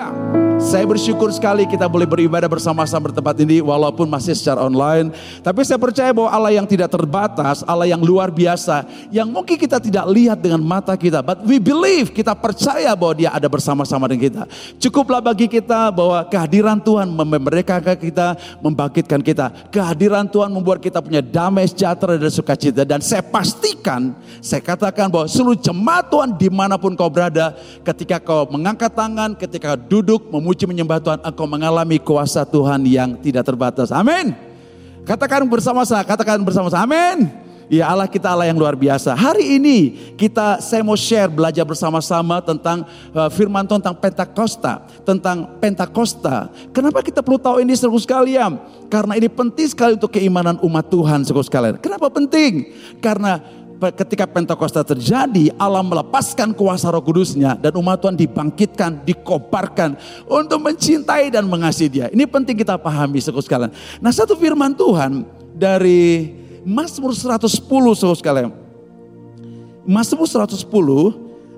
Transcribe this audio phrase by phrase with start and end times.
[0.00, 0.39] Haleluya.
[0.70, 5.10] Saya bersyukur sekali kita boleh beribadah bersama-sama di tempat ini walaupun masih secara online.
[5.42, 9.82] Tapi saya percaya bahwa Allah yang tidak terbatas, Allah yang luar biasa, yang mungkin kita
[9.82, 11.26] tidak lihat dengan mata kita.
[11.26, 14.42] But we believe, kita percaya bahwa dia ada bersama-sama dengan kita.
[14.78, 19.50] Cukuplah bagi kita bahwa kehadiran Tuhan memerdekakan kita, membangkitkan kita.
[19.74, 22.86] Kehadiran Tuhan membuat kita punya damai sejahtera dan sukacita.
[22.86, 28.22] Dan saya pastikan, saya katakan bahwa seluruh jemaat Tuhan di mana pun kau berada, ketika
[28.22, 33.48] kau mengangkat tangan, ketika duduk, memuji memuji menyembah Tuhan, engkau mengalami kuasa Tuhan yang tidak
[33.48, 33.88] terbatas.
[33.88, 34.36] Amin.
[35.08, 36.84] Katakan bersama saya, katakan bersama saya.
[36.84, 37.32] Amin.
[37.70, 39.14] Ya Allah kita Allah yang luar biasa.
[39.16, 42.84] Hari ini kita saya mau share belajar bersama-sama tentang
[43.14, 46.50] uh, firman Tuhan tentang Pentakosta, tentang Pentakosta.
[46.76, 48.58] Kenapa kita perlu tahu ini seru sekalian?
[48.90, 51.78] Karena ini penting sekali untuk keimanan umat Tuhan seru sekalian.
[51.78, 52.68] Kenapa penting?
[52.98, 53.38] Karena
[53.88, 59.96] ketika Pentakosta terjadi, Allah melepaskan kuasa roh kudusnya dan umat Tuhan dibangkitkan, dikobarkan
[60.28, 62.06] untuk mencintai dan mengasihi dia.
[62.12, 63.72] Ini penting kita pahami saudara sekalian.
[64.04, 65.24] Nah satu firman Tuhan
[65.56, 67.48] dari Mazmur 110
[67.96, 68.52] saudara sekalian.
[69.88, 70.60] Mazmur 110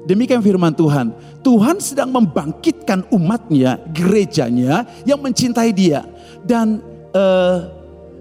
[0.06, 1.10] demikian firman Tuhan.
[1.42, 6.06] Tuhan sedang membangkitkan umatnya, gerejanya yang mencintai dia.
[6.46, 6.78] Dan
[7.10, 7.66] uh,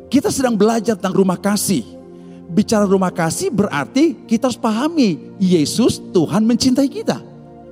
[0.09, 2.00] kita sedang belajar tentang rumah kasih
[2.51, 7.23] bicara rumah kasih berarti kita harus pahami Yesus Tuhan mencintai kita.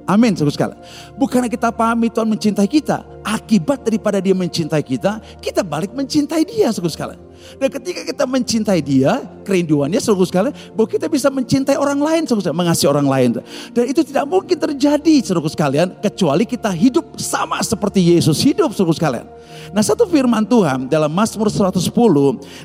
[0.10, 0.80] Amin, saudara sekalian.
[1.22, 6.74] Bukan kita pahami Tuhan mencintai kita, akibat daripada dia mencintai kita, kita balik mencintai dia,
[6.74, 7.22] saudara sekalian.
[7.58, 12.54] Dan ketika kita mencintai dia, kerinduannya saudara sekalian, bahwa kita bisa mencintai orang lain, saudara
[12.54, 13.30] mengasihi orang lain.
[13.74, 18.94] Dan itu tidak mungkin terjadi, saudara sekalian, kecuali kita hidup sama seperti Yesus hidup, saudara
[18.94, 19.28] sekalian.
[19.70, 21.94] Nah satu firman Tuhan dalam Mazmur 110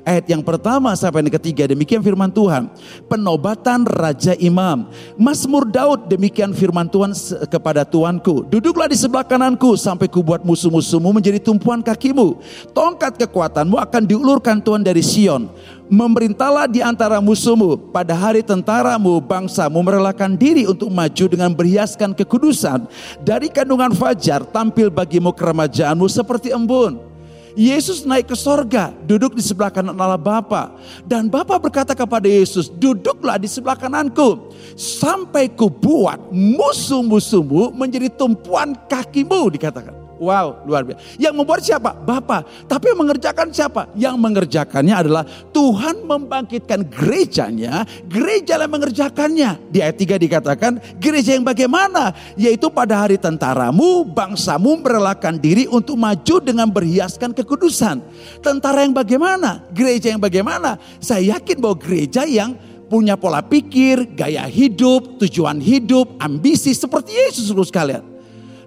[0.08, 2.72] ayat yang pertama sampai yang ketiga demikian firman Tuhan.
[3.08, 4.88] Penobatan Raja Imam.
[5.20, 7.12] Mazmur Daud demikian firman Tuhan
[7.48, 8.48] kepada Tuanku.
[8.48, 12.40] Duduklah di sebelah kananku sampai kubuat musuh-musuhmu menjadi tumpuan kakimu.
[12.72, 15.46] Tongkat kekuatanmu akan diulurkan Tuhan dari Sion.
[15.86, 17.92] Memerintahlah di antara musuhmu.
[17.92, 22.88] Pada hari tentaramu, bangsamu merelakan diri untuk maju dengan berhiaskan kekudusan.
[23.20, 27.14] Dari kandungan fajar tampil bagimu keremajaanmu seperti embun.
[27.54, 30.74] Yesus naik ke sorga, duduk di sebelah kanan Allah Bapa.
[31.06, 34.50] Dan Bapa berkata kepada Yesus, duduklah di sebelah kananku.
[34.74, 40.03] Sampai ku buat musuh-musuhmu menjadi tumpuan kakimu dikatakan.
[40.22, 41.18] Wow, luar biasa.
[41.18, 41.90] Yang membuat siapa?
[41.90, 42.46] Bapa.
[42.70, 43.90] Tapi yang mengerjakan siapa?
[43.98, 49.50] Yang mengerjakannya adalah Tuhan membangkitkan gerejanya, gereja yang mengerjakannya.
[49.74, 52.14] Di ayat 3 dikatakan, gereja yang bagaimana?
[52.38, 57.98] Yaitu pada hari tentaramu, bangsamu merelakan diri untuk maju dengan berhiaskan kekudusan.
[58.38, 59.66] Tentara yang bagaimana?
[59.74, 60.78] Gereja yang bagaimana?
[61.02, 62.54] Saya yakin bahwa gereja yang
[62.86, 68.13] punya pola pikir, gaya hidup, tujuan hidup, ambisi seperti Yesus sekalian.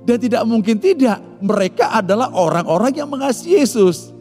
[0.08, 4.16] Dan tidak mungkin tidak, mereka adalah orang-orang yang mengasihi Yesus.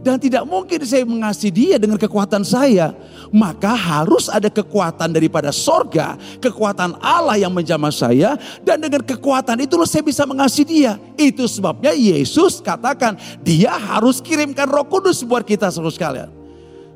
[0.00, 2.96] Dan tidak mungkin saya mengasihi dia dengan kekuatan saya.
[3.28, 8.40] Maka harus ada kekuatan daripada sorga, kekuatan Allah yang menjamah saya.
[8.64, 10.96] Dan dengan kekuatan itulah saya bisa mengasihi dia.
[11.18, 16.37] Itu sebabnya Yesus katakan dia harus kirimkan roh kudus buat kita seluruh sekalian.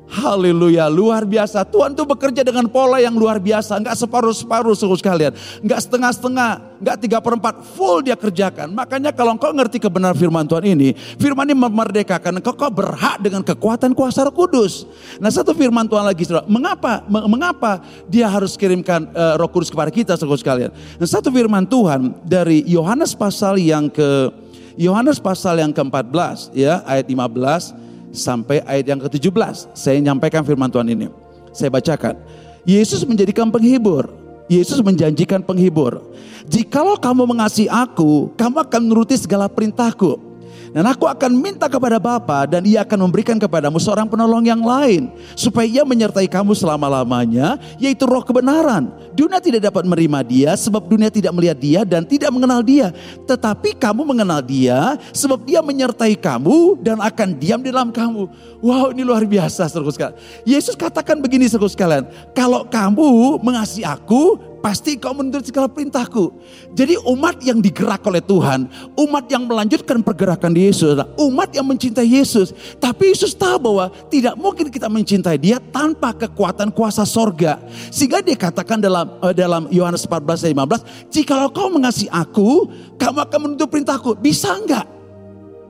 [0.03, 1.63] Haleluya, luar biasa.
[1.63, 3.79] Tuhan tuh bekerja dengan pola yang luar biasa.
[3.79, 5.31] Enggak separuh-separuh seluruh sekalian.
[5.63, 6.51] Enggak setengah-setengah,
[6.83, 7.63] enggak tiga perempat.
[7.73, 8.75] Full dia kerjakan.
[8.75, 10.91] Makanya kalau engkau ngerti kebenaran firman Tuhan ini.
[11.17, 14.83] Firman ini memerdekakan engkau, kau berhak dengan kekuatan kuasa roh kudus.
[15.23, 16.27] Nah satu firman Tuhan lagi.
[16.27, 16.45] Saudara.
[16.51, 17.07] Mengapa?
[17.07, 20.69] Mengapa dia harus kirimkan uh, roh kudus kepada kita seluruh sekalian.
[20.99, 24.29] Nah satu firman Tuhan dari Yohanes pasal yang ke
[24.73, 29.73] Yohanes pasal yang ke-14 ya ayat 15 sampai ayat yang ke-17.
[29.73, 31.09] Saya nyampaikan firman Tuhan ini.
[31.51, 32.15] Saya bacakan.
[32.63, 34.07] Yesus menjadikan penghibur.
[34.47, 35.99] Yesus menjanjikan penghibur.
[36.47, 40.32] Jikalau kamu mengasihi aku, kamu akan menuruti segala perintahku.
[40.73, 45.13] Dan aku akan minta kepada Bapa dan ia akan memberikan kepadamu seorang penolong yang lain.
[45.37, 48.89] Supaya ia menyertai kamu selama-lamanya yaitu roh kebenaran.
[49.13, 52.89] Dunia tidak dapat menerima dia sebab dunia tidak melihat dia dan tidak mengenal dia.
[53.29, 58.25] Tetapi kamu mengenal dia sebab dia menyertai kamu dan akan diam di dalam kamu.
[58.65, 60.17] Wow ini luar biasa saudara sekalian.
[60.41, 62.03] Yesus katakan begini saudara sekalian.
[62.33, 66.31] Kalau kamu mengasihi aku pasti kau menuruti segala perintahku.
[66.71, 72.55] Jadi umat yang digerak oleh Tuhan, umat yang melanjutkan pergerakan Yesus umat yang mencintai Yesus.
[72.79, 77.59] Tapi Yesus tahu bahwa tidak mungkin kita mencintai dia tanpa kekuatan kuasa sorga.
[77.91, 83.19] Sehingga dia katakan dalam uh, dalam Yohanes 14 ayat 15, jikalau kau mengasihi aku, kamu
[83.27, 84.15] akan menuntut perintahku.
[84.15, 85.02] Bisa enggak?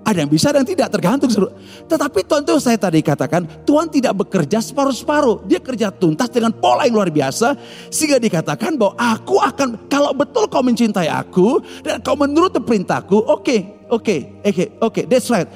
[0.04, 1.32] Ada yang bisa dan tidak tergantung.
[1.88, 5.48] Tetapi Tuhan itu saya tadi katakan Tuhan tidak bekerja separuh-separuh.
[5.48, 7.56] Dia kerja tuntas dengan pola yang luar biasa.
[7.88, 13.16] Sehingga dikatakan bahwa aku akan kalau betul kau mencintai aku dan kau menurut perintahku.
[13.16, 14.92] Oke, okay, oke, okay, oke, okay, oke.
[14.92, 15.48] Okay, that's right.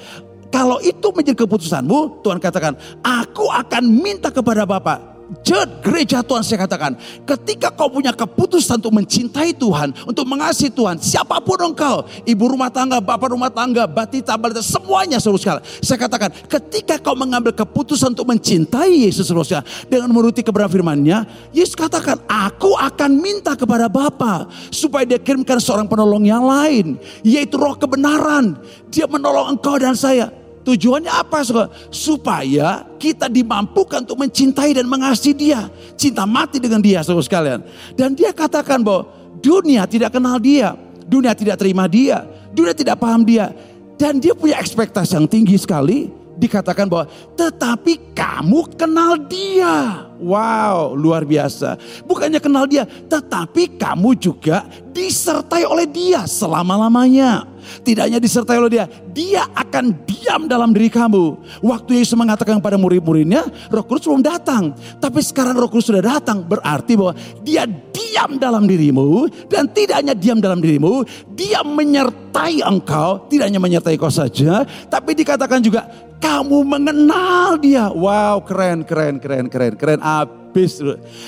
[0.48, 6.64] Kalau itu menjadi keputusanmu, Tuhan katakan, aku akan minta kepada Bapak Jed, gereja Tuhan saya
[6.64, 6.96] katakan,
[7.28, 12.72] ketika kau punya keputusan untuk mencintai Tuhan, untuk mengasihi Tuhan, siapa pun engkau, ibu rumah
[12.72, 15.60] tangga, bapak rumah tangga, batita, balita, semuanya seluruh sekali.
[15.84, 21.28] Saya katakan, ketika kau mengambil keputusan untuk mencintai Yesus seluruh sekali, dengan menuruti kebenaran firman-Nya,
[21.52, 27.60] Yesus katakan, aku akan minta kepada Bapa supaya dia kirimkan seorang penolong yang lain, yaitu
[27.60, 28.56] roh kebenaran.
[28.88, 30.47] Dia menolong engkau dan saya.
[30.68, 31.48] Tujuannya apa?
[31.88, 35.72] Supaya kita dimampukan untuk mencintai dan mengasihi dia.
[35.96, 37.60] Cinta mati dengan dia saudara sekalian.
[37.96, 39.08] Dan dia katakan bahwa
[39.40, 40.76] dunia tidak kenal dia.
[41.08, 42.28] Dunia tidak terima dia.
[42.52, 43.56] Dunia tidak paham dia.
[43.96, 46.12] Dan dia punya ekspektasi yang tinggi sekali.
[46.38, 50.06] Dikatakan bahwa tetapi kamu kenal dia.
[50.18, 51.78] Wow, luar biasa.
[52.06, 57.46] Bukannya kenal dia, tetapi kamu juga disertai oleh dia selama-lamanya.
[57.84, 61.38] Tidak hanya disertai oleh dia, dia akan diam dalam diri kamu.
[61.62, 64.74] Waktu Yesus mengatakan kepada murid-muridnya, roh kudus belum datang.
[64.98, 66.42] Tapi sekarang roh kudus sudah datang.
[66.48, 67.14] Berarti bahwa
[67.44, 69.28] dia diam dalam dirimu.
[69.52, 71.04] Dan tidak hanya diam dalam dirimu,
[71.36, 73.28] dia menyertai engkau.
[73.28, 75.86] Tidak hanya menyertai kau saja, tapi dikatakan juga
[76.18, 77.90] kamu mengenal dia.
[77.90, 80.00] Wow, keren, keren, keren, keren, keren.
[80.48, 80.82] Abis.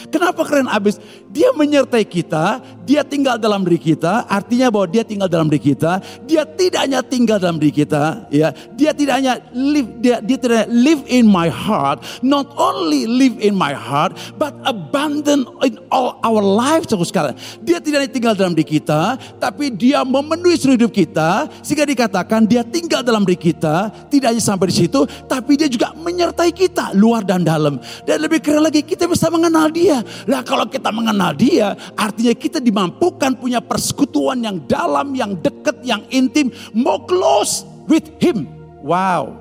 [0.09, 0.97] Kenapa keren abis?
[1.29, 6.01] Dia menyertai kita, dia tinggal dalam diri kita, artinya bahwa dia tinggal dalam diri kita.
[6.25, 8.49] Dia tidak hanya tinggal dalam diri kita, ya.
[8.73, 13.53] Dia tidak hanya live, dia, dia tidak live in my heart, not only live in
[13.53, 17.37] my heart, but abundant in all our lives, sekalian.
[17.61, 22.49] Dia tidak hanya tinggal dalam diri kita, tapi dia memenuhi seluruh hidup kita, sehingga dikatakan
[22.49, 26.97] dia tinggal dalam diri kita, tidak hanya sampai di situ, tapi dia juga menyertai kita
[26.97, 27.77] luar dan dalam.
[28.09, 30.05] Dan lebih keren lagi, kita bisa mengenal dia.
[30.29, 36.05] Nah kalau kita mengenal dia, artinya kita dimampukan punya persekutuan yang dalam, yang dekat, yang
[36.13, 38.45] intim, more close with him.
[38.79, 39.35] Wow,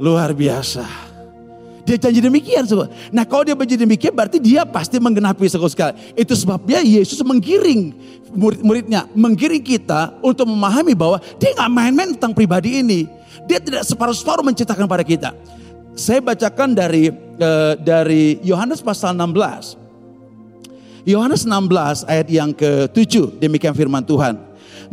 [0.00, 0.86] luar biasa.
[1.88, 2.68] Dia janji demikian.
[3.08, 5.96] Nah kalau dia berjanji demikian berarti dia pasti menggenapi segala sekali.
[6.12, 7.96] Itu sebabnya Yesus menggiring
[8.36, 9.08] murid-muridnya.
[9.16, 13.08] Menggiring kita untuk memahami bahwa dia nggak main-main tentang pribadi ini.
[13.48, 15.32] Dia tidak separuh-separuh menceritakan pada kita.
[15.98, 19.74] Saya bacakan dari uh, dari Yohanes pasal 16.
[21.02, 24.38] Yohanes 16 ayat yang ke-7 demikian firman Tuhan.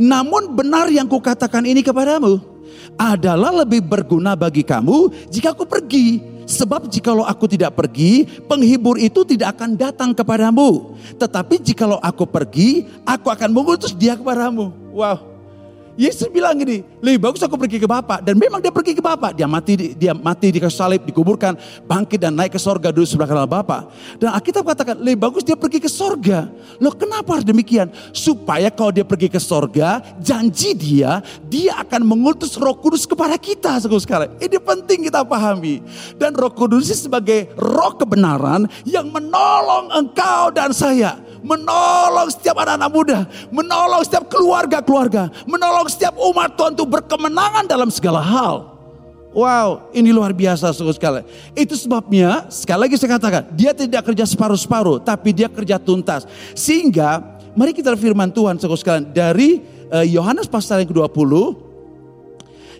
[0.02, 2.42] Namun benar yang kukatakan ini kepadamu
[2.98, 6.34] adalah lebih berguna bagi kamu jika aku pergi.
[6.46, 10.94] Sebab jikalau aku tidak pergi, penghibur itu tidak akan datang kepadamu.
[11.18, 14.70] Tetapi jikalau aku pergi, aku akan mengutus dia kepadamu.
[14.94, 15.35] Wow,
[15.96, 18.20] Yesus bilang gini, lebih bagus aku pergi ke Bapak.
[18.20, 19.32] Dan memang dia pergi ke Bapak.
[19.32, 21.56] Dia mati, dia mati di kayu salib, dikuburkan,
[21.88, 23.88] bangkit dan naik ke sorga dulu sebelah kanan Bapak.
[24.20, 26.52] Dan Alkitab katakan, lebih bagus dia pergi ke sorga.
[26.84, 27.88] Loh kenapa harus demikian?
[28.12, 33.80] Supaya kalau dia pergi ke sorga, janji dia, dia akan mengutus roh kudus kepada kita
[33.80, 34.36] sekarang.
[34.44, 35.80] Ini penting kita pahami.
[36.20, 43.20] Dan roh kudus sebagai roh kebenaran yang menolong engkau dan saya menolong setiap anak-anak muda,
[43.54, 48.74] menolong setiap keluarga-keluarga, menolong setiap umat Tuhan untuk berkemenangan dalam segala hal.
[49.36, 51.22] Wow, ini luar biasa saudara sekali.
[51.54, 56.24] Itu sebabnya, sekali lagi saya katakan, dia tidak kerja separuh-separuh, tapi dia kerja tuntas.
[56.56, 57.20] Sehingga,
[57.52, 59.60] mari kita firman Tuhan saudara sekalian, dari
[60.08, 61.32] Yohanes pasal yang ke-20,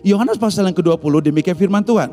[0.00, 2.08] Yohanes pasal yang ke-20 demikian firman Tuhan.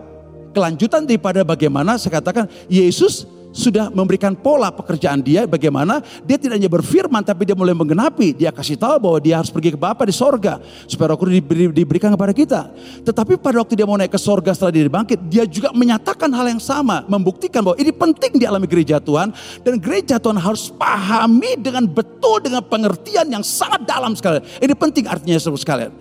[0.53, 6.67] Kelanjutan daripada bagaimana saya katakan Yesus sudah memberikan pola pekerjaan dia bagaimana dia tidak hanya
[6.73, 8.33] berfirman tapi dia mulai menggenapi.
[8.33, 10.57] Dia kasih tahu bahwa dia harus pergi ke Bapa di sorga
[10.89, 12.73] supaya roh kudus diberi, diberikan kepada kita.
[13.05, 16.49] Tetapi pada waktu dia mau naik ke sorga setelah dia bangkit dia juga menyatakan hal
[16.49, 19.29] yang sama membuktikan bahwa ini penting di alami gereja Tuhan
[19.61, 24.41] dan gereja Tuhan harus pahami dengan betul dengan pengertian yang sangat dalam sekali.
[24.57, 25.91] Ini penting artinya saudara sekalian.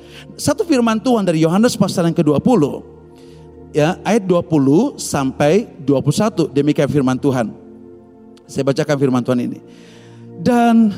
[0.40, 3.01] Satu firman Tuhan dari Yohanes pasal yang ke-20
[3.73, 7.50] ya ayat 20 sampai 21 demikian firman Tuhan.
[8.47, 9.59] Saya bacakan firman Tuhan ini.
[10.45, 10.93] Dan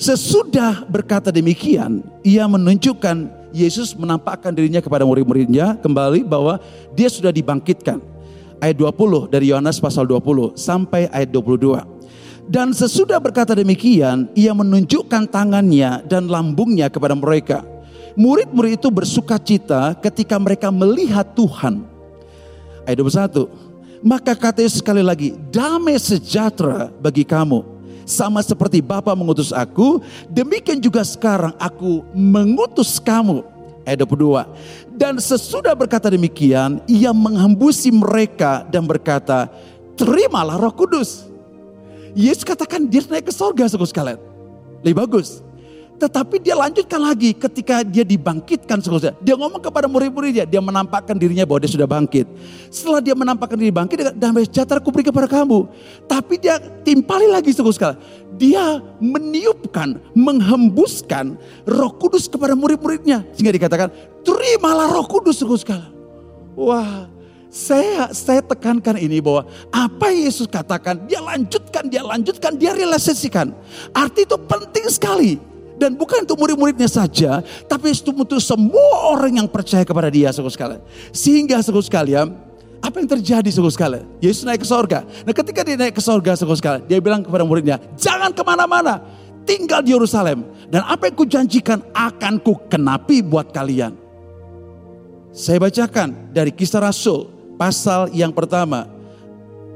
[0.00, 6.60] sesudah berkata demikian, ia menunjukkan Yesus menampakkan dirinya kepada murid-muridnya kembali bahwa
[6.96, 8.00] dia sudah dibangkitkan.
[8.58, 11.98] Ayat 20 dari Yohanes pasal 20 sampai ayat 22.
[12.48, 17.60] Dan sesudah berkata demikian, ia menunjukkan tangannya dan lambungnya kepada mereka.
[18.18, 21.97] Murid-murid itu bersuka cita ketika mereka melihat Tuhan
[22.88, 23.44] ayat 21.
[24.00, 27.60] Maka kata Yesus sekali lagi, damai sejahtera bagi kamu.
[28.08, 30.00] Sama seperti Bapa mengutus aku,
[30.32, 33.44] demikian juga sekarang aku mengutus kamu.
[33.84, 34.48] ayat 22.
[34.96, 39.48] Dan sesudah berkata demikian, ia menghembusi mereka dan berkata,
[39.96, 41.28] terimalah roh kudus.
[42.12, 44.20] Yesus katakan dia naik ke sorga sekalian.
[44.84, 45.40] Lebih bagus.
[45.98, 49.18] Tetapi dia lanjutkan lagi ketika dia dibangkitkan saudara.
[49.18, 52.30] Dia ngomong kepada murid-muridnya, dia menampakkan dirinya bahwa dia sudah bangkit.
[52.70, 55.66] Setelah dia menampakkan diri bangkit, dan sejahtera kuberi kepada kamu.
[56.06, 57.98] Tapi dia timpali lagi saudara
[58.38, 61.34] Dia meniupkan, menghembuskan
[61.66, 63.26] roh kudus kepada murid-muridnya.
[63.34, 63.90] Sehingga dikatakan,
[64.22, 65.90] terimalah roh kudus saudara
[66.54, 67.10] Wah,
[67.50, 73.50] saya saya tekankan ini bahwa apa Yesus katakan, dia lanjutkan, dia lanjutkan, dia realisasikan.
[73.90, 75.57] Arti itu penting sekali.
[75.78, 77.38] Dan bukan untuk murid-muridnya saja,
[77.70, 80.82] tapi untuk semua orang yang percaya kepada dia, saudara sekalian.
[81.14, 82.26] Sehingga saudara sekalian,
[82.82, 84.04] apa yang terjadi saudara sekalian?
[84.18, 85.06] Yesus naik ke sorga.
[85.06, 88.98] Nah ketika dia naik ke sorga saudara sekalian, dia bilang kepada muridnya, jangan ke mana-mana,
[89.46, 90.42] tinggal di Yerusalem.
[90.66, 93.94] Dan apa yang kujanjikan akan ku kenapi buat kalian.
[95.30, 98.90] Saya bacakan dari kisah Rasul, pasal yang pertama,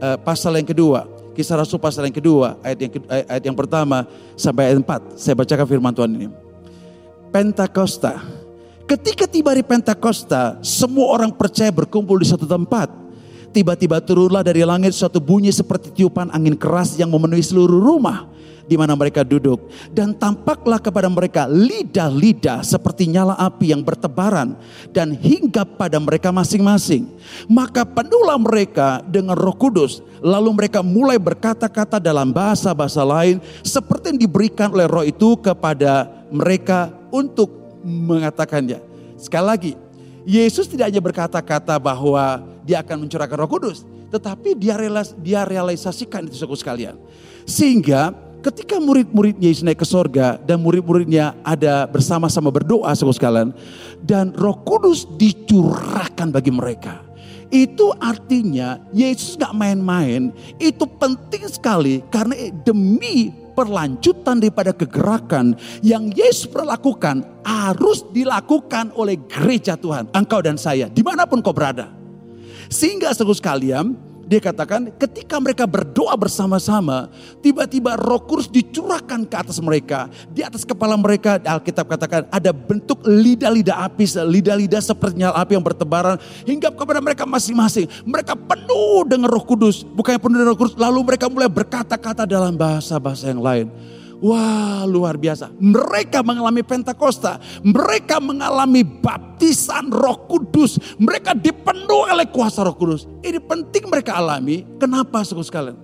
[0.03, 1.12] eh, pasal yang kedua.
[1.33, 4.05] Kisah Rasul pasal yang kedua, ayat yang, ayat yang pertama
[4.37, 5.17] sampai ayat 4.
[5.17, 6.29] Saya bacakan firman Tuhan ini.
[7.33, 8.21] Pentakosta.
[8.85, 12.93] Ketika tiba di Pentakosta, semua orang percaya berkumpul di satu tempat.
[13.53, 18.29] Tiba-tiba turunlah dari langit suatu bunyi seperti tiupan angin keras yang memenuhi seluruh rumah
[18.67, 19.71] di mana mereka duduk.
[19.91, 24.59] Dan tampaklah kepada mereka lidah-lidah seperti nyala api yang bertebaran
[24.91, 27.09] dan hinggap pada mereka masing-masing.
[27.51, 30.01] Maka penuhlah mereka dengan roh kudus.
[30.23, 36.95] Lalu mereka mulai berkata-kata dalam bahasa-bahasa lain seperti yang diberikan oleh roh itu kepada mereka
[37.11, 37.51] untuk
[37.83, 38.79] mengatakannya.
[39.19, 39.73] Sekali lagi,
[40.23, 43.83] Yesus tidak hanya berkata-kata bahwa dia akan mencurahkan roh kudus.
[44.13, 44.77] Tetapi dia,
[45.19, 47.01] dia realisasikan itu sekalian.
[47.49, 53.49] Sehingga ketika murid-muridnya Yesus naik ke sorga dan murid-muridnya ada bersama-sama berdoa saudara sekalian
[54.03, 57.01] dan roh kudus dicurahkan bagi mereka.
[57.53, 62.33] Itu artinya Yesus gak main-main, itu penting sekali karena
[62.65, 65.53] demi perlanjutan daripada kegerakan
[65.85, 70.09] yang Yesus perlakukan harus dilakukan oleh gereja Tuhan.
[70.17, 71.93] Engkau dan saya, di mana pun kau berada.
[72.73, 73.93] Sehingga saudara sekalian,
[74.33, 77.13] dia katakan ketika mereka berdoa bersama-sama,
[77.45, 80.09] tiba-tiba roh kudus dicurahkan ke atas mereka.
[80.33, 85.61] Di atas kepala mereka, Alkitab katakan ada bentuk lidah-lidah api, lidah-lidah seperti nyala api yang
[85.61, 86.17] bertebaran.
[86.49, 87.85] Hingga kepada mereka masing-masing.
[88.09, 89.85] Mereka penuh dengan roh kudus.
[89.85, 93.69] Bukan penuh dengan roh kudus, lalu mereka mulai berkata-kata dalam bahasa-bahasa yang lain.
[94.23, 95.51] Wah luar biasa.
[95.59, 97.43] Mereka mengalami Pentakosta.
[97.67, 100.79] Mereka mengalami baptisan roh kudus.
[101.03, 103.11] Mereka dipenuhi oleh kuasa roh kudus.
[103.27, 104.63] Ini penting mereka alami.
[104.79, 105.75] Kenapa suku sekalian?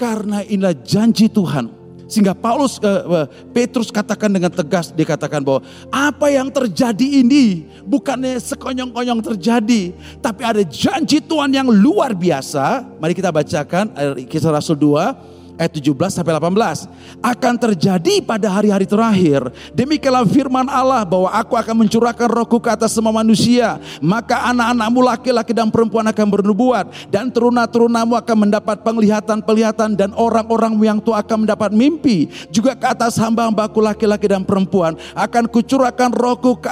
[0.00, 1.84] Karena inilah janji Tuhan.
[2.08, 3.24] Sehingga Paulus, uh,
[3.56, 9.92] Petrus katakan dengan tegas, dia katakan bahwa apa yang terjadi ini bukannya sekonyong-konyong terjadi.
[10.20, 12.84] Tapi ada janji Tuhan yang luar biasa.
[12.96, 13.92] Mari kita bacakan
[14.28, 16.88] kisah Rasul 2 ayat 17 sampai 18
[17.20, 19.48] akan terjadi pada hari-hari terakhir.
[19.72, 23.78] Demikianlah firman Allah bahwa aku akan mencurahkan rohku ke atas semua manusia.
[24.02, 26.90] Maka anak-anakmu laki-laki dan perempuan akan bernubuat.
[27.08, 32.28] Dan teruna-terunamu akan mendapat penglihatan-penglihatan dan orang-orangmu yang tua akan mendapat mimpi.
[32.52, 36.68] Juga ke atas hamba-hambaku laki-laki dan perempuan akan kucurahkan rohku ke,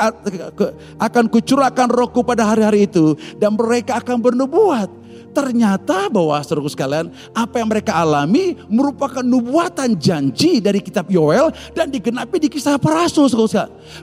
[0.56, 0.66] ke,
[0.98, 3.16] akan kucurahkan rohku pada hari-hari itu.
[3.38, 4.99] Dan mereka akan bernubuat
[5.30, 11.86] Ternyata bahwa seru sekalian apa yang mereka alami merupakan nubuatan janji dari kitab Yoel dan
[11.86, 13.30] digenapi di kisah para rasul.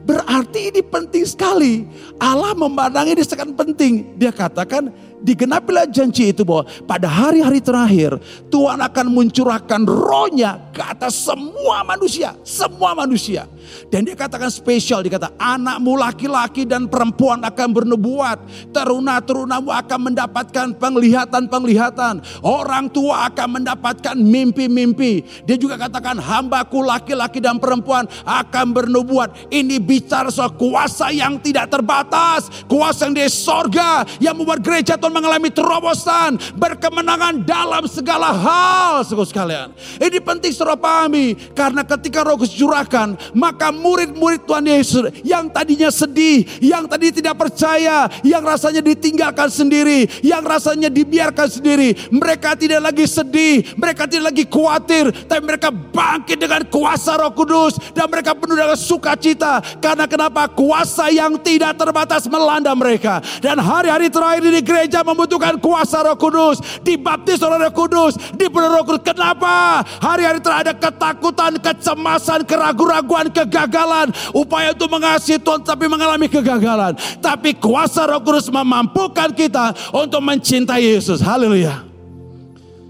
[0.07, 1.83] Berarti ini penting sekali.
[2.15, 4.15] Allah memandangi ini sangat penting.
[4.15, 4.87] Dia katakan
[5.19, 8.15] digenapilah janji itu bahwa pada hari-hari terakhir
[8.47, 12.37] Tuhan akan mencurahkan rohnya ke atas semua manusia.
[12.47, 13.49] Semua manusia.
[13.87, 18.37] Dan dia katakan spesial, dia kata anakmu laki-laki dan perempuan akan bernubuat.
[18.71, 22.21] Teruna-terunamu akan mendapatkan penglihatan-penglihatan.
[22.43, 25.23] Orang tua akan mendapatkan mimpi-mimpi.
[25.43, 29.49] Dia juga katakan hambaku laki-laki dan perempuan akan bernubuat.
[29.49, 32.49] Ini bicara soal kuasa yang tidak terbatas.
[32.69, 36.37] Kuasa yang di sorga yang membuat gereja Tuhan mengalami terobosan.
[36.55, 39.03] Berkemenangan dalam segala hal.
[39.07, 39.73] Sekalian.
[39.97, 41.33] Ini penting saudara pahami.
[41.57, 47.41] Karena ketika roh curahkan maka maka murid-murid Tuhan Yesus yang tadinya sedih, yang tadi tidak
[47.41, 54.29] percaya, yang rasanya ditinggalkan sendiri, yang rasanya dibiarkan sendiri, mereka tidak lagi sedih, mereka tidak
[54.29, 60.05] lagi khawatir, tapi mereka bangkit dengan kuasa Roh Kudus dan mereka penuh dengan sukacita karena
[60.05, 66.17] kenapa kuasa yang tidak terbatas melanda mereka dan hari-hari terakhir di gereja membutuhkan kuasa roh
[66.19, 66.59] kudus.
[66.83, 68.19] Dibaptis oleh roh kudus.
[68.35, 69.03] Dipenuhi roh kudus.
[69.07, 69.81] Kenapa?
[70.03, 74.11] Hari-hari terhadap ketakutan, kecemasan, keraguan-raguan, kegagalan.
[74.35, 76.99] Upaya untuk mengasihi Tuhan tapi mengalami kegagalan.
[77.23, 81.23] Tapi kuasa roh kudus memampukan kita untuk mencintai Yesus.
[81.23, 81.87] Haleluya.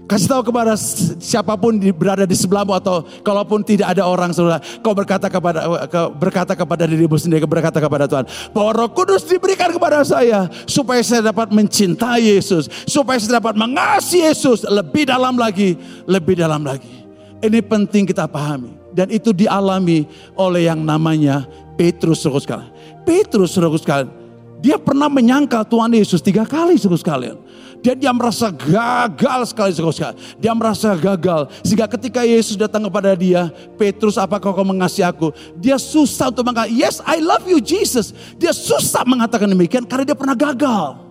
[0.08, 0.72] Kasih tahu kepada
[1.20, 5.68] siapa pun berada di sebelahmu atau kalaupun tidak ada orang saudara, kau berkata kepada
[6.16, 8.24] berkata kepada dirimu sendiri, berkata kepada Tuhan,
[8.56, 14.32] bahwa Roh Kudus diberikan kepada saya supaya saya dapat mencintai Yesus, supaya saya dapat mengasihi
[14.32, 15.76] Yesus lebih dalam lagi,
[16.08, 17.04] lebih dalam lagi.
[17.44, 21.46] Ini penting kita pahami dan itu dialami oleh yang namanya
[21.78, 22.70] Petrus saudara sekalian.
[23.06, 24.10] Petrus saudara sekalian,
[24.58, 27.38] dia pernah menyangka Tuhan Yesus tiga kali saudara sekalian.
[27.78, 30.18] Dan dia merasa gagal sekali sekali.
[30.42, 31.46] Dia merasa gagal.
[31.62, 35.30] Sehingga ketika Yesus datang kepada dia, Petrus apakah kau mengasihi aku?
[35.54, 38.10] Dia susah untuk mengatakan, yes I love you Jesus.
[38.34, 41.07] Dia susah mengatakan demikian karena dia pernah gagal.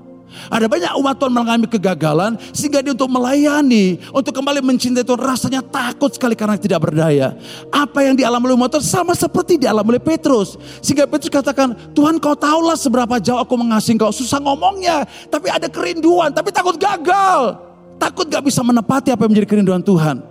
[0.51, 5.62] Ada banyak umat Tuhan mengalami kegagalan sehingga dia untuk melayani, untuk kembali mencintai Tuhan rasanya
[5.63, 7.34] takut sekali karena tidak berdaya.
[7.72, 10.60] Apa yang dialami oleh umat Tuhan sama seperti dialami oleh Petrus.
[10.84, 14.12] Sehingga Petrus katakan, Tuhan kau tahulah seberapa jauh aku mengasihi kau.
[14.12, 17.63] Susah ngomongnya, tapi ada kerinduan, tapi takut gagal.
[17.98, 20.22] Takut gak bisa menepati apa yang menjadi kerinduan Tuhan.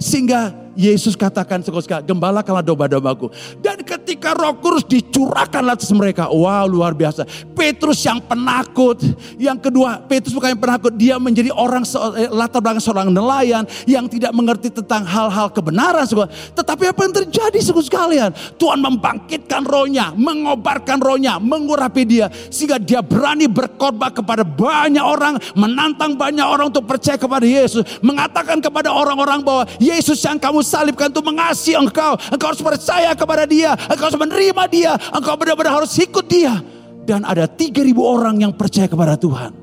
[0.00, 3.30] Sehingga Yesus katakan sekali gembala kalah domba-dombaku.
[3.58, 6.30] Dan ketika roh kudus dicurahkan atas mereka.
[6.30, 7.26] Wow luar biasa.
[7.58, 9.02] Petrus yang penakut.
[9.34, 10.92] Yang kedua Petrus bukan yang penakut.
[10.94, 11.82] Dia menjadi orang
[12.14, 13.66] eh, latar belakang seorang nelayan.
[13.84, 16.06] Yang tidak mengerti tentang hal-hal kebenaran.
[16.54, 18.30] Tetapi apa yang terjadi sekali sekalian.
[18.54, 20.14] Tuhan membangkitkan rohnya.
[20.14, 21.42] Mengobarkan rohnya.
[21.42, 22.30] Mengurapi dia.
[22.48, 25.34] Sehingga dia berani berkorban kepada banyak orang.
[25.58, 27.82] Menantang banyak orang untuk percaya kepada Yesus.
[28.00, 32.16] Mengatakan kepada orang-orang bahwa Yesus yang kamu salibkan untuk mengasihi engkau.
[32.30, 33.74] Engkau harus percaya kepada dia.
[33.88, 34.92] Engkau harus menerima dia.
[35.12, 36.60] Engkau benar-benar harus ikut dia.
[37.04, 39.60] Dan ada 3000 orang yang percaya kepada Tuhan.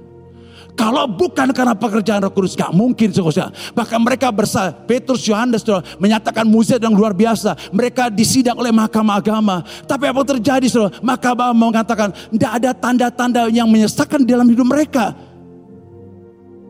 [0.78, 3.50] Kalau bukan karena pekerjaan Roh Kudus, gak mungkin saudara.
[3.74, 5.66] Bahkan mereka bersa, Petrus, Yohanes
[5.98, 7.58] menyatakan mujizat yang luar biasa.
[7.74, 9.66] Mereka disidang oleh mahkamah agama.
[9.90, 10.94] Tapi apa terjadi saudara?
[11.02, 15.18] Mahkamah mengatakan, tidak ada tanda-tanda yang menyesatkan dalam hidup mereka.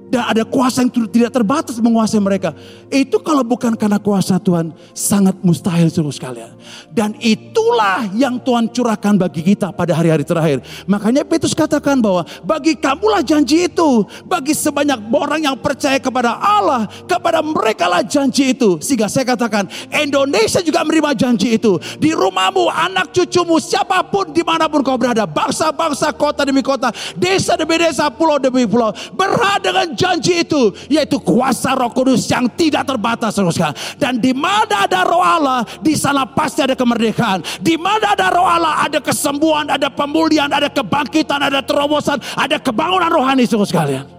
[0.08, 2.56] Dan ada kuasa yang tidak terbatas menguasai mereka.
[2.88, 6.56] Itu kalau bukan karena kuasa Tuhan, sangat mustahil seluruh sekalian.
[6.96, 10.64] Dan itulah yang Tuhan curahkan bagi kita pada hari-hari terakhir.
[10.88, 14.08] Makanya Petrus katakan bahwa bagi kamulah janji itu.
[14.24, 18.80] Bagi sebanyak orang yang percaya kepada Allah, kepada mereka lah janji itu.
[18.80, 21.76] Sehingga saya katakan, Indonesia juga menerima janji itu.
[22.00, 25.28] Di rumahmu, anak cucumu, siapa pun, di mana pun kau berada.
[25.28, 28.96] Bangsa-bangsa, kota demi kota, desa demi desa, pulau demi pulau.
[29.12, 34.86] Berada dengan janji itu yaitu kuasa Roh Kudus yang tidak terbatas saudara Dan di mana
[34.86, 37.42] ada Roh Allah, di sana pasti ada kemerdekaan.
[37.60, 43.10] Di mana ada Roh Allah, ada kesembuhan, ada pemulihan, ada kebangkitan, ada terobosan, ada kebangunan
[43.10, 44.17] rohani saudara sekalian.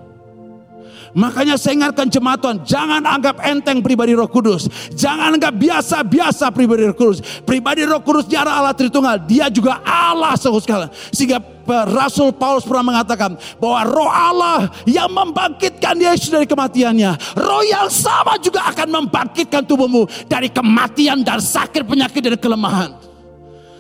[1.17, 4.69] Makanya saya ingatkan jemaat Tuhan, jangan anggap enteng pribadi Roh Kudus.
[4.93, 7.25] Jangan anggap biasa-biasa pribadi Roh Kudus.
[7.45, 10.93] Pribadi Roh Kudus dia Allah Tritunggal, dia juga Allah sekalian.
[11.13, 17.37] Sehingga Rasul Paulus pernah mengatakan bahwa roh Allah yang membangkitkan Yesus dari kematiannya.
[17.37, 23.08] Roh yang sama juga akan membangkitkan tubuhmu dari kematian dan sakit penyakit dan kelemahan.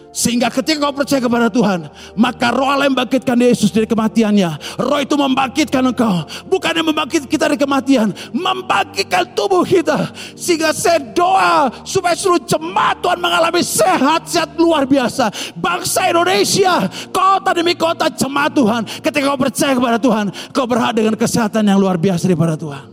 [0.08, 4.80] Sehingga ketika kau percaya kepada Tuhan, maka roh Allah yang membangkitkan Yesus dari kematiannya.
[4.80, 6.24] Roh itu membangkitkan engkau.
[6.48, 8.16] Bukan yang membangkit kita dari kematian.
[8.32, 10.08] Membangkitkan tubuh kita.
[10.32, 15.28] Sehingga saya doa supaya seluruh jemaat Tuhan mengalami sehat-sehat luar biasa.
[15.52, 18.82] Bangsa Indonesia, kota demi kota jemaat Tuhan.
[19.04, 22.84] Ketika kau percaya kepada Tuhan, kau berhak dengan kesehatan yang luar biasa daripada Tuhan.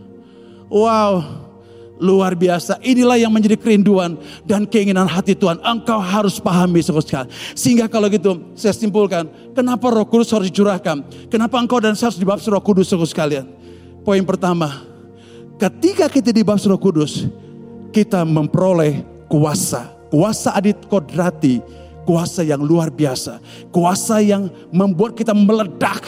[0.68, 1.45] Wow.
[1.96, 2.76] Luar biasa.
[2.84, 5.56] Inilah yang menjadi kerinduan dan keinginan hati Tuhan.
[5.64, 7.32] Engkau harus pahami sekali.
[7.56, 9.24] Sehingga kalau gitu saya simpulkan.
[9.56, 11.00] Kenapa roh kudus harus dicurahkan?
[11.32, 13.48] Kenapa engkau dan saya harus dibaptis roh kudus sekalian?
[14.04, 14.84] Poin pertama.
[15.56, 17.24] Ketika kita dibaptis roh kudus.
[17.96, 19.88] Kita memperoleh kuasa.
[20.12, 21.64] Kuasa adit kodrati.
[22.04, 23.40] Kuasa yang luar biasa.
[23.72, 26.04] Kuasa yang membuat kita meledak.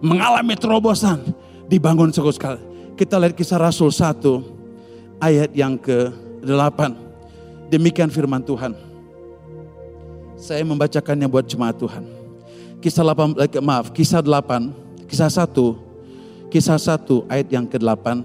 [0.00, 1.20] Mengalami terobosan.
[1.68, 2.64] Dibangun sekali.
[2.96, 4.57] Kita lihat kisah Rasul 1
[5.22, 6.80] ayat yang ke-8.
[7.68, 8.72] Demikian firman Tuhan.
[10.38, 12.06] Saya membacakannya buat jemaat Tuhan.
[12.78, 14.70] Kisah 8, eh, maaf, kisah 8,
[15.10, 15.74] kisah 1,
[16.48, 18.22] kisah 1 ayat yang ke-8.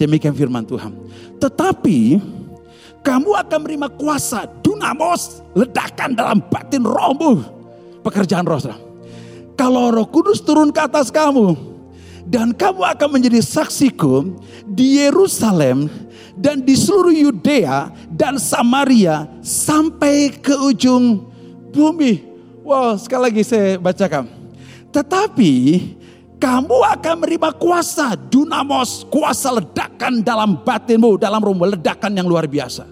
[0.00, 0.96] Demikian firman Tuhan.
[1.38, 2.18] Tetapi
[3.04, 7.44] kamu akan menerima kuasa, dunamos, ledakan dalam batin rohmu.
[8.00, 8.58] Pekerjaan roh.
[9.54, 11.73] Kalau roh kudus turun ke atas kamu,
[12.24, 14.32] dan kamu akan menjadi saksiku
[14.64, 15.92] di Yerusalem
[16.34, 21.30] dan di seluruh Yudea dan Samaria sampai ke ujung
[21.70, 22.24] bumi.
[22.64, 24.24] Wow, sekali lagi saya bacakan.
[24.88, 25.52] Tetapi
[26.40, 32.88] kamu akan menerima kuasa, dunamos, kuasa ledakan dalam batinmu, dalam rumah ledakan yang luar biasa.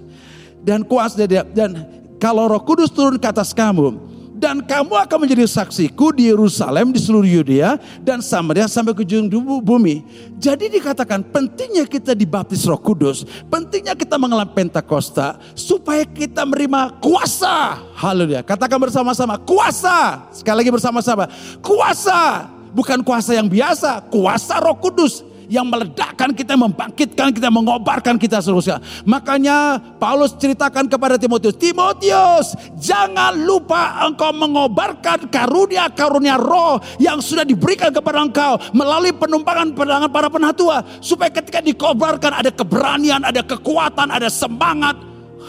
[0.62, 1.88] Dan kuasa dan
[2.22, 4.11] kalau Roh Kudus turun ke atas kamu,
[4.42, 9.30] dan kamu akan menjadi saksiku di Yerusalem, di seluruh Yudea dan Samaria sampai ke ujung
[9.62, 10.02] bumi.
[10.42, 17.78] Jadi dikatakan pentingnya kita dibaptis Roh Kudus, pentingnya kita mengalami Pentakosta supaya kita menerima kuasa.
[17.94, 18.42] Haleluya.
[18.42, 20.26] Katakan bersama-sama, kuasa.
[20.34, 21.30] Sekali lagi bersama-sama,
[21.62, 22.50] kuasa.
[22.74, 28.78] Bukan kuasa yang biasa, kuasa Roh Kudus yang meledakkan kita, membangkitkan kita, mengobarkan kita seterusnya.
[29.02, 37.90] Makanya Paulus ceritakan kepada Timotius, Timotius jangan lupa engkau mengobarkan karunia-karunia roh yang sudah diberikan
[37.90, 40.86] kepada engkau melalui penumpangan pedangan para penatua.
[41.02, 44.94] Supaya ketika dikobarkan ada keberanian, ada kekuatan, ada semangat.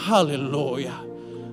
[0.09, 1.05] Haleluya.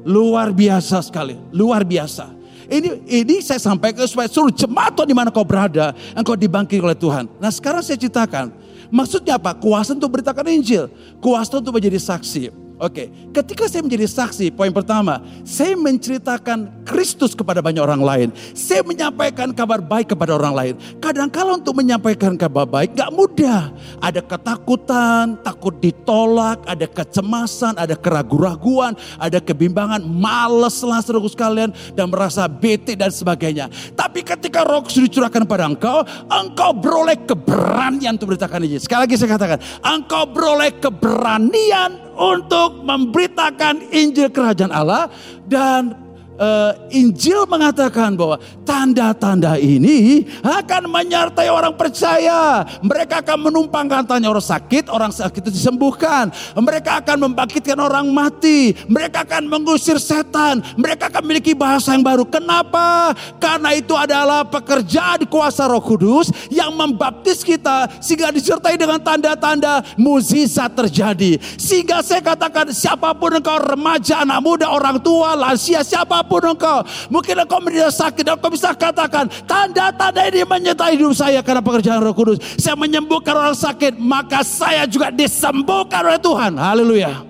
[0.09, 2.40] Luar biasa sekali, luar biasa.
[2.71, 7.27] Ini ini saya sampaikan supaya seluruh jemaat di mana kau berada, engkau dibangkit oleh Tuhan.
[7.43, 8.55] Nah sekarang saya ceritakan,
[8.95, 9.59] maksudnya apa?
[9.59, 10.87] Kuasa untuk beritakan Injil,
[11.19, 12.70] kuasa untuk menjadi saksi.
[12.81, 18.29] Oke, ketika saya menjadi saksi, poin pertama, saya menceritakan Kristus kepada banyak orang lain.
[18.57, 20.75] Saya menyampaikan kabar baik kepada orang lain.
[20.97, 23.69] Kadang-kala untuk menyampaikan kabar baik gak mudah.
[24.01, 32.09] Ada ketakutan, takut ditolak, ada kecemasan, ada keraguan-raguan, ada kebimbangan, males lah seluruh sekalian, dan
[32.09, 33.69] merasa bete dan sebagainya.
[33.93, 36.01] Tapi ketika roh sudah dicurahkan pada engkau,
[36.33, 38.81] engkau beroleh keberanian untuk beritakan ini.
[38.81, 45.09] Sekali lagi saya katakan, engkau beroleh keberanian untuk memberitakan Injil Kerajaan Allah
[45.49, 45.97] dan
[46.41, 52.65] uh, Injil mengatakan bahwa tanda-tanda ini akan menyertai orang percaya.
[52.81, 56.33] Mereka akan menumpangkan tanya orang sakit, orang sakit itu disembuhkan.
[56.57, 58.73] Mereka akan membangkitkan orang mati.
[58.89, 60.65] Mereka akan mengusir setan.
[60.81, 62.25] Mereka akan memiliki bahasa yang baru.
[62.25, 63.13] Kenapa?
[63.37, 70.73] Karena itu adalah pekerjaan kuasa Roh Kudus yang membaptis kita sehingga disertai dengan tanda-tanda muzizat
[70.73, 71.37] terjadi.
[71.61, 76.39] Sehingga saya katakan siapa pun engkau remaja, anak muda, orang tua, lansia, siapa pun apa
[76.39, 76.79] pun engkau.
[77.11, 81.99] Mungkin engkau menderita sakit dan engkau bisa katakan tanda-tanda ini menyertai hidup saya karena pekerjaan
[81.99, 82.39] roh kudus.
[82.55, 86.55] Saya menyembuhkan orang sakit maka saya juga disembuhkan oleh Tuhan.
[86.55, 87.30] Haleluya.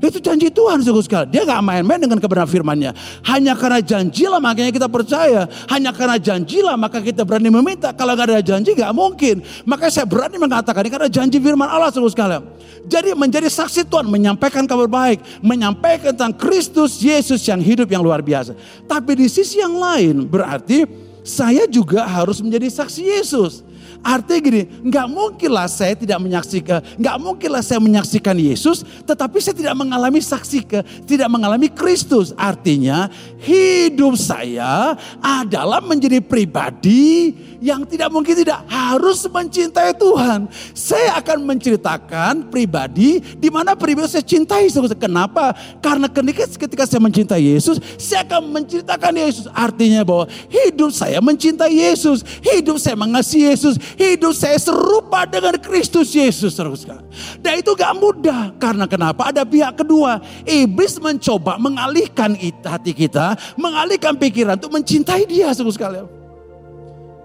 [0.00, 1.32] Itu janji Tuhan sungguh sekali.
[1.32, 2.92] Dia gak main-main dengan kebenaran firmannya.
[3.26, 5.48] Hanya karena janjilah makanya kita percaya.
[5.68, 7.90] Hanya karena janjilah maka kita berani meminta.
[7.90, 9.42] Kalau gak ada janji gak mungkin.
[9.66, 12.38] Makanya saya berani mengatakan ini karena janji firman Allah sungguh sekali.
[12.86, 15.18] Jadi menjadi saksi Tuhan menyampaikan kabar baik.
[15.42, 18.54] Menyampaikan tentang Kristus Yesus yang hidup yang luar biasa.
[18.86, 20.86] Tapi di sisi yang lain berarti
[21.26, 23.65] saya juga harus menjadi saksi Yesus.
[24.04, 29.74] Artinya gini, nggak mungkinlah saya tidak menyaksikan, nggak mungkinlah saya menyaksikan Yesus, tetapi saya tidak
[29.76, 32.32] mengalami saksi ke, tidak mengalami Kristus.
[32.36, 33.08] Artinya
[33.40, 40.48] hidup saya adalah menjadi pribadi yang tidak mungkin tidak harus mencintai Tuhan.
[40.72, 44.68] Saya akan menceritakan pribadi di mana pribadi saya cintai.
[44.96, 45.56] Kenapa?
[45.80, 49.46] Karena ketika saya mencintai Yesus, saya akan menceritakan Yesus.
[49.52, 56.12] Artinya bahwa hidup saya mencintai Yesus, hidup saya mengasihi Yesus, hidup saya serupa dengan Kristus
[56.14, 57.04] Yesus teruskan.
[57.40, 59.28] Dan itu gak mudah karena kenapa?
[59.28, 60.20] Ada pihak kedua.
[60.46, 66.15] Iblis mencoba mengalihkan hati kita, mengalihkan pikiran untuk mencintai dia sekali.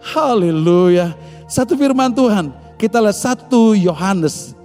[0.01, 1.13] Haleluya.
[1.45, 2.49] Satu firman Tuhan.
[2.75, 4.57] Kita lihat satu Yohanes.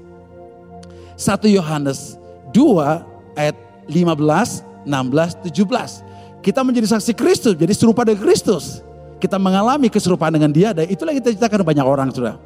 [1.16, 2.16] Satu Yohanes
[2.52, 3.56] 2 ayat
[3.88, 6.44] 15, 16, 17.
[6.44, 11.12] Kita menjadi saksi Kristus, jadi serupa dengan Kristus kita mengalami keserupaan dengan dia dan itulah
[11.12, 12.36] yang kita ceritakan banyak orang sudah.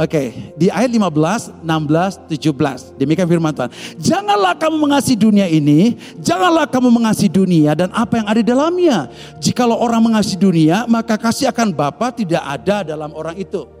[0.00, 2.96] Oke, okay, di ayat 15, 16, 17.
[2.96, 3.68] Demikian firman Tuhan.
[4.00, 9.12] Janganlah kamu mengasihi dunia ini, janganlah kamu mengasihi dunia dan apa yang ada di dalamnya.
[9.44, 13.79] Jikalau orang mengasihi dunia, maka kasih akan Bapa tidak ada dalam orang itu.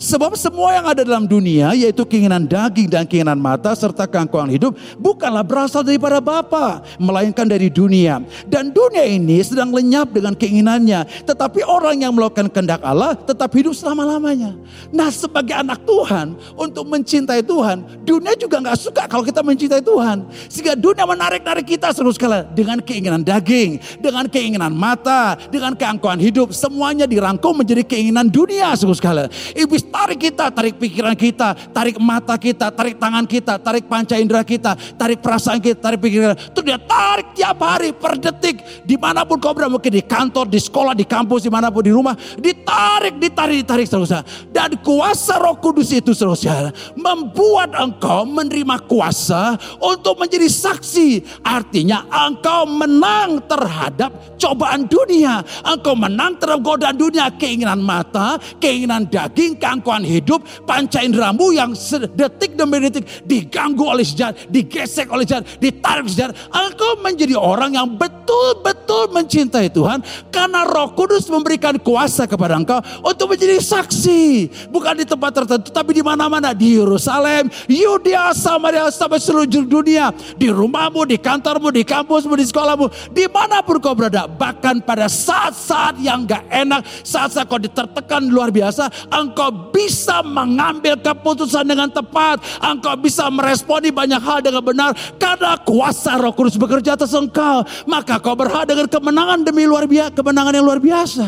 [0.00, 4.72] Sebab semua yang ada dalam dunia yaitu keinginan daging dan keinginan mata serta keangkuhan hidup
[4.96, 8.24] bukanlah berasal daripada Bapa melainkan dari dunia.
[8.48, 11.28] Dan dunia ini sedang lenyap dengan keinginannya.
[11.28, 14.56] Tetapi orang yang melakukan kehendak Allah tetap hidup selama-lamanya.
[14.88, 20.24] Nah sebagai anak Tuhan untuk mencintai Tuhan dunia juga nggak suka kalau kita mencintai Tuhan.
[20.48, 26.56] Sehingga dunia menarik-narik kita seluruh sekali dengan keinginan daging, dengan keinginan mata, dengan keangkuhan hidup.
[26.56, 29.28] Semuanya dirangkum menjadi keinginan dunia seluruh sekali.
[29.52, 34.46] Iblis tarik kita, tarik pikiran kita, tarik mata kita, tarik tangan kita, tarik panca indera
[34.46, 36.38] kita, tarik perasaan kita, tarik pikiran.
[36.54, 38.62] Terus dia tarik tiap hari per detik.
[38.86, 41.82] Di mana pun kau berada, mungkin di kantor, di sekolah, di kampus, di mana pun
[41.82, 42.14] di rumah.
[42.38, 44.22] Ditarik, ditarik, ditarik saudara.
[44.54, 51.42] Dan kuasa roh kudus itu saudara membuat engkau menerima kuasa untuk menjadi saksi.
[51.42, 55.42] Artinya engkau menang terhadap cobaan dunia.
[55.66, 57.26] Engkau menang terhadap godaan dunia.
[57.34, 64.36] Keinginan mata, keinginan daging, keangkuhan hidup, panca inderamu yang sedetik demi detik diganggu oleh sejarah,
[64.48, 66.34] digesek oleh sejarah, ditarik sejarah.
[66.50, 73.32] Engkau menjadi orang yang betul-betul mencintai Tuhan karena Roh Kudus memberikan kuasa kepada engkau untuk
[73.32, 74.50] menjadi saksi.
[74.70, 80.50] Bukan di tempat tertentu tapi di mana-mana di Yerusalem, Yudea, Samaria sampai seluruh dunia, di
[80.50, 84.26] rumahmu, di kantormu, di kampusmu, di sekolahmu, di mana pun kau berada.
[84.26, 91.64] Bahkan pada saat-saat yang gak enak, saat-saat kau ditertekan luar biasa, engkau bisa mengambil keputusan
[91.64, 92.42] dengan tepat.
[92.60, 94.90] Engkau bisa meresponi banyak hal dengan benar.
[95.16, 97.64] Karena kuasa roh kudus bekerja atas engkau.
[97.86, 101.26] Maka kau berhak dengan kemenangan demi luar biasa, kemenangan yang luar biasa.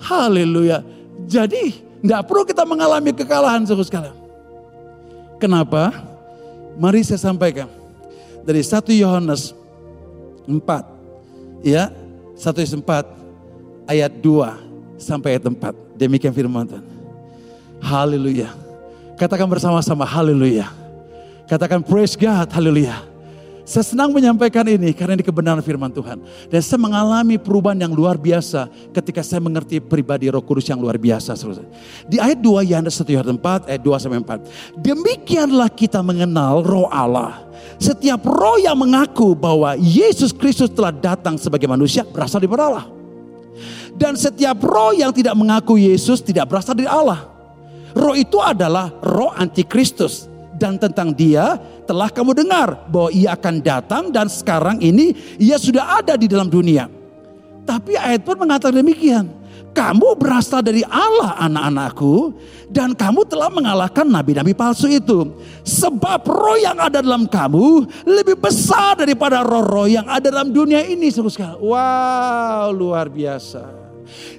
[0.00, 0.80] Haleluya.
[1.28, 4.16] Jadi, tidak perlu kita mengalami kekalahan suku sekalian.
[5.36, 5.92] Kenapa?
[6.80, 7.68] Mari saya sampaikan.
[8.44, 9.52] Dari 1 Yohanes
[10.48, 11.64] 4.
[11.64, 11.92] Ya,
[12.40, 13.20] 1 Yohanes 4
[13.84, 16.00] ayat 2 sampai ayat 4.
[16.00, 16.89] Demikian firman Tuhan.
[17.80, 18.52] Haleluya.
[19.16, 20.72] Katakan bersama-sama haleluya.
[21.44, 23.10] Katakan praise God, haleluya.
[23.70, 26.18] Saya senang menyampaikan ini karena ini kebenaran firman Tuhan.
[26.50, 30.98] Dan saya mengalami perubahan yang luar biasa ketika saya mengerti pribadi roh kudus yang luar
[30.98, 31.38] biasa.
[32.10, 34.82] Di ayat 2 Yohanes 1 Yohanes 4 ayat 2 sampai 4.
[34.82, 37.46] Demikianlah kita mengenal roh Allah.
[37.78, 42.90] Setiap roh yang mengaku bahwa Yesus Kristus telah datang sebagai manusia berasal dari Allah.
[43.94, 47.39] Dan setiap roh yang tidak mengaku Yesus tidak berasal dari Allah.
[47.94, 51.56] Roh itu adalah roh antikristus dan tentang dia
[51.88, 56.52] telah kamu dengar bahwa ia akan datang dan sekarang ini ia sudah ada di dalam
[56.52, 56.86] dunia.
[57.64, 59.26] Tapi ayat pun mengatakan demikian.
[59.70, 62.34] Kamu berasal dari Allah anak-anakku
[62.74, 65.30] dan kamu telah mengalahkan nabi-nabi palsu itu.
[65.62, 71.06] Sebab roh yang ada dalam kamu lebih besar daripada roh-roh yang ada dalam dunia ini.
[71.62, 73.62] Wow luar biasa.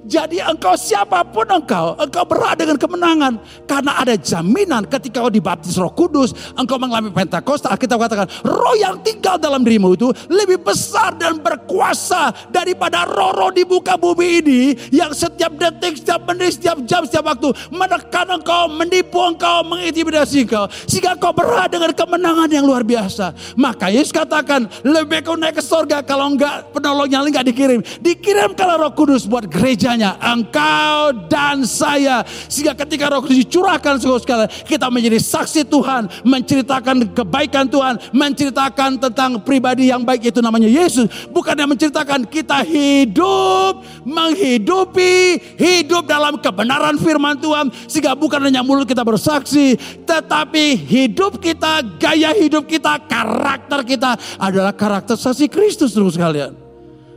[0.01, 3.33] Jadi engkau siapa pun engkau, engkau berada dengan kemenangan.
[3.69, 8.97] Karena ada jaminan ketika kau dibaptis roh kudus, engkau mengalami Pentakosta, kita katakan, roh yang
[9.05, 15.13] tinggal dalam dirimu itu lebih besar dan berkuasa daripada roh-roh di muka bumi ini yang
[15.13, 20.65] setiap detik, setiap menit, setiap jam, setiap waktu menekan engkau, menipu engkau, mengintimidasi engkau.
[20.89, 23.37] Sehingga engkau berada dengan kemenangan yang luar biasa.
[23.53, 27.85] Maka Yesus katakan, lebih kau naik ke surga kalau enggak penolongnya enggak dikirim.
[28.01, 29.45] Dikirim kalau roh kudus buat
[29.91, 32.23] gerejanya, engkau dan saya.
[32.47, 39.43] Sehingga ketika roh kudus dicurahkan sekali kita menjadi saksi Tuhan, menceritakan kebaikan Tuhan, menceritakan tentang
[39.43, 41.11] pribadi yang baik itu namanya Yesus.
[41.31, 47.67] Bukan yang menceritakan kita hidup, menghidupi, hidup dalam kebenaran firman Tuhan.
[47.91, 49.75] Sehingga bukan hanya mulut kita bersaksi,
[50.07, 56.60] tetapi hidup kita, gaya hidup kita, karakter kita adalah karakter saksi Kristus terus sekalian.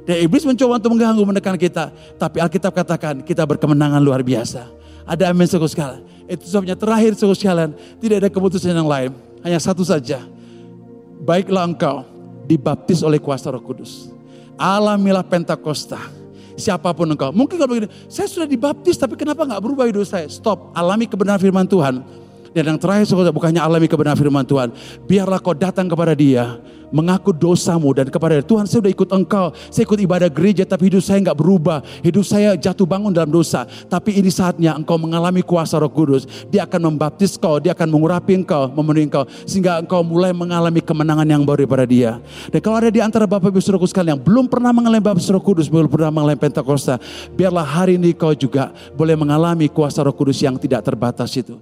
[0.05, 1.89] Dan iblis mencoba untuk mengganggu, menekan kita.
[2.21, 4.69] Tapi Alkitab katakan kita berkemenangan luar biasa.
[5.09, 6.05] Ada amin suku sekalian.
[6.29, 7.73] Itu sebabnya terakhir suku sekalian.
[8.01, 9.17] Tidak ada keputusan yang lain.
[9.41, 10.21] Hanya satu saja.
[11.25, 12.05] Baiklah engkau
[12.45, 14.13] dibaptis oleh kuasa roh kudus.
[14.61, 16.01] Alamilah Pentakosta.
[16.55, 17.35] Siapa pun engkau.
[17.35, 20.31] Mungkin kalau begini, saya sudah dibaptis tapi kenapa nggak berubah hidup saya?
[20.31, 22.24] Stop, alami kebenaran firman Tuhan.
[22.55, 24.71] Dan yang terakhir saudara bukannya alami kebenaran firman Tuhan.
[25.11, 26.63] Biarlah kau datang kepada dia
[26.95, 31.03] mengaku dosamu dan kepada Tuhan saya sudah ikut engkau, saya ikut ibadah gereja tapi hidup
[31.03, 33.67] saya nggak berubah, hidup saya jatuh bangun dalam dosa.
[33.91, 36.23] Tapi ini saatnya engkau mengalami kuasa Roh Kudus,
[36.55, 41.27] Dia akan membaptis kau, Dia akan mengurapi engkau, memenuhi engkau sehingga engkau mulai mengalami kemenangan
[41.27, 42.23] yang baru daripada Dia.
[42.55, 45.43] Dan kalau ada di antara Bapak Ibu Saudara sekalian yang belum pernah mengalami baptis Roh
[45.43, 47.03] Kudus, belum pernah mengalami Pentakosta,
[47.35, 51.59] biarlah hari ini kau juga boleh mengalami kuasa Roh Kudus yang tidak terbatas itu.